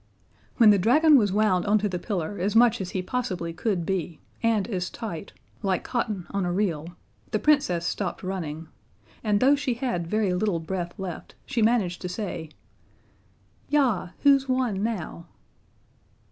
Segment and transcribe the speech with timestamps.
[0.57, 4.19] When the dragon was wound onto the pillar as much as he possibly could be,
[4.41, 5.31] and as tight
[5.61, 6.95] like cotton on a reel
[7.29, 8.67] the Princess stopped running,
[9.23, 12.49] and though she had very little breath left, she managed to say,
[13.69, 15.27] "Yah who's won now?"